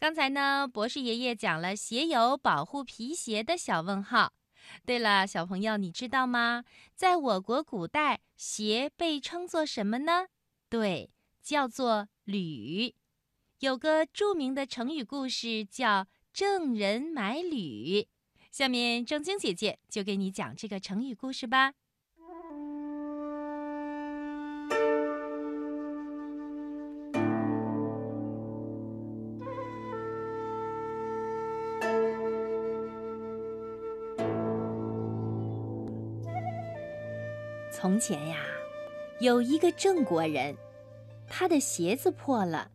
[0.00, 4.32] 刚才呢，博士爷爷讲了鞋油保护皮鞋的小问号。
[4.86, 6.64] 对了，小朋友，你知道吗？
[6.94, 10.28] 在我国古代，鞋被称作什么呢？
[10.68, 11.10] 对，
[11.42, 12.94] 叫做履。
[13.58, 18.06] 有个著名的成语故事叫“郑人买履”。
[18.52, 21.74] 下面正晶姐姐就给你讲这个成语故事吧。
[37.80, 38.38] 从前呀，
[39.20, 40.52] 有一个郑国人，
[41.28, 42.68] 他的鞋子破了，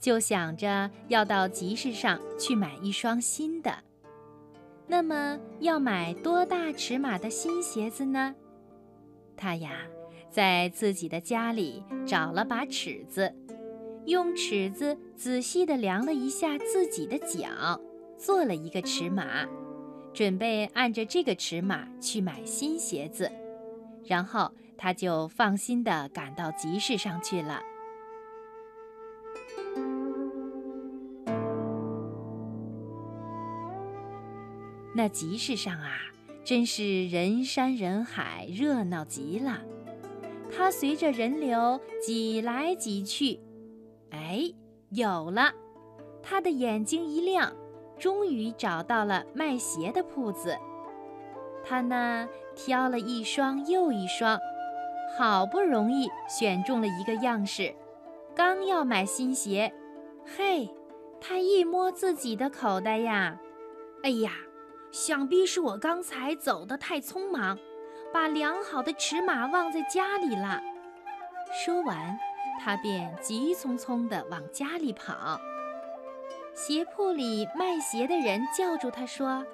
[0.00, 3.74] 就想着要到集市上去买一双新的。
[4.86, 8.34] 那么要买多大尺码的新鞋子呢？
[9.36, 9.82] 他呀，
[10.30, 13.30] 在自己的家里找了把尺子，
[14.06, 17.78] 用尺子仔细地量了一下自己的脚，
[18.16, 19.46] 做了一个尺码，
[20.14, 23.30] 准备按着这个尺码去买新鞋子。
[24.04, 27.60] 然后他就放心地赶到集市上去了。
[34.94, 35.96] 那集市上啊，
[36.44, 39.62] 真是人山人海，热闹极了。
[40.54, 43.40] 他随着人流挤来挤去，
[44.10, 44.52] 哎，
[44.90, 45.50] 有了！
[46.22, 47.50] 他的眼睛一亮，
[47.98, 50.58] 终于找到了卖鞋的铺子。
[51.64, 54.38] 他呢，挑了一双又一双，
[55.16, 57.74] 好不容易选中了一个样式，
[58.34, 59.72] 刚要买新鞋，
[60.36, 60.68] 嘿，
[61.20, 63.38] 他一摸自己的口袋呀，
[64.02, 64.32] 哎呀，
[64.90, 67.58] 想必是我刚才走得太匆忙，
[68.12, 70.60] 把量好的尺码忘在家里了。
[71.64, 72.18] 说完，
[72.60, 75.40] 他便急匆匆地往家里跑。
[76.54, 79.46] 鞋铺里卖鞋的人叫住他说：“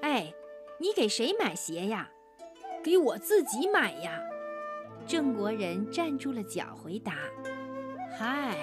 [0.00, 0.32] 哎。”
[0.84, 2.10] 你给谁买鞋呀？
[2.82, 4.20] 给我自己买呀！
[5.06, 7.14] 郑国人站住了脚，回答
[8.18, 8.54] ：“嗨，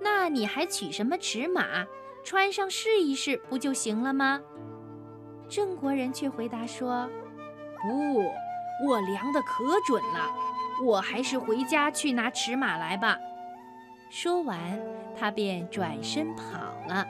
[0.00, 1.84] 那你还取什么尺码？
[2.22, 4.40] 穿上试一试不就行了吗？”
[5.50, 7.10] 郑国人却回答说
[7.82, 8.30] ：“不，
[8.86, 10.32] 我量的可准了，
[10.84, 13.18] 我还是回家去拿尺码来吧。”
[14.08, 14.80] 说完，
[15.18, 16.44] 他便转身跑
[16.86, 17.04] 了。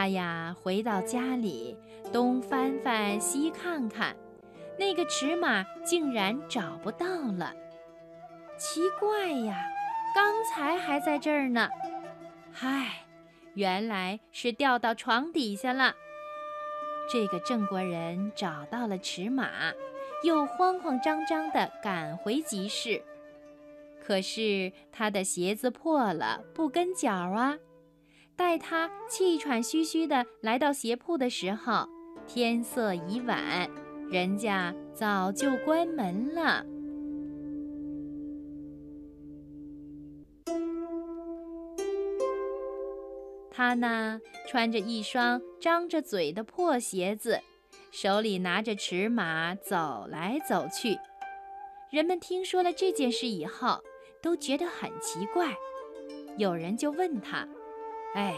[0.00, 1.76] 他呀，回到家里，
[2.10, 4.16] 东翻翻，西看看，
[4.78, 7.52] 那个尺码竟然找不到了。
[8.56, 9.62] 奇怪呀，
[10.14, 11.68] 刚才还在这儿呢。
[12.50, 13.04] 嗨，
[13.52, 15.94] 原来是掉到床底下了。
[17.12, 19.50] 这个郑国人找到了尺码，
[20.24, 23.02] 又慌慌张张地赶回集市。
[24.02, 27.58] 可是他的鞋子破了，不跟脚啊。
[28.40, 31.86] 待他气喘吁吁地来到鞋铺的时候，
[32.26, 33.68] 天色已晚，
[34.10, 36.64] 人家早就关门了。
[43.50, 44.18] 他呢，
[44.48, 47.38] 穿着一双张着嘴的破鞋子，
[47.90, 50.98] 手里拿着尺码走来走去。
[51.90, 53.84] 人们听说了这件事以后，
[54.22, 55.54] 都觉得很奇怪，
[56.38, 57.46] 有人就问他。
[58.14, 58.34] 哎，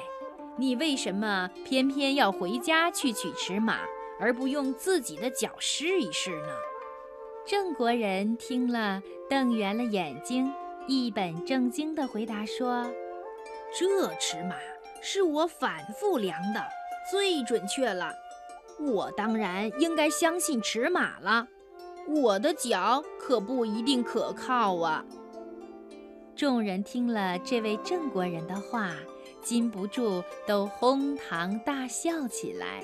[0.57, 3.79] 你为什么偏偏要回家去取尺码，
[4.21, 6.49] 而不用自己的脚试一试呢？
[7.47, 10.53] 郑国人听了，瞪圆了眼睛，
[10.87, 12.87] 一本正经地回答说
[13.75, 14.57] ：“这尺码
[15.01, 16.63] 是我反复量的，
[17.11, 18.13] 最准确了。
[18.79, 21.49] 我当然应该相信尺码了。
[22.07, 25.05] 我的脚可不一定可靠啊。”
[26.37, 28.95] 众人听了这位郑国人的话。
[29.43, 32.83] 禁不住都哄堂大笑起来。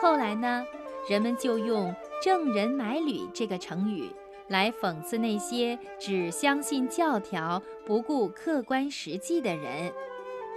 [0.00, 0.66] 后来呢，
[1.08, 4.10] 人们就用“郑人买履”这个成语
[4.48, 9.92] 来讽刺那些只相信教条、不顾客观实际的人。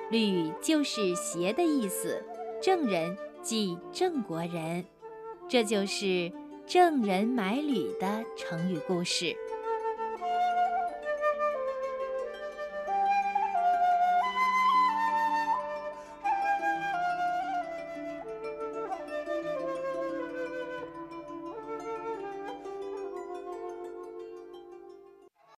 [0.09, 2.23] 履就是鞋的意思，
[2.61, 4.83] 郑人即郑国人，
[5.47, 6.31] 这就是
[6.65, 9.35] “郑人买履”的成语故事。